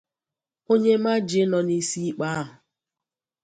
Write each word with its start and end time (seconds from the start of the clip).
onye 0.71 0.93
Majie 1.03 1.43
nọ 1.51 1.59
n'isi 1.67 1.99
ikpe 2.09 2.25
ahụ 2.39 2.53